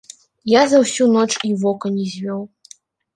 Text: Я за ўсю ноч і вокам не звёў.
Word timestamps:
Я 0.51 0.61
за 0.71 0.79
ўсю 0.83 1.05
ноч 1.15 1.27
і 1.49 1.51
вокам 1.65 1.91
не 1.99 2.07
звёў. 2.15 2.41